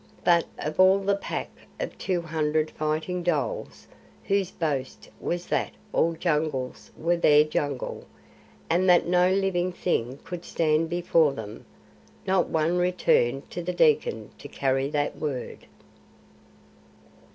[0.23, 3.87] But of all the Pack of two hundred fighting dholes,
[4.23, 8.07] whose boast was that all jungles were their Jungle,
[8.67, 11.65] and that no living thing could stand before them,
[12.25, 15.67] not one returned to the Dekkan to carry that word.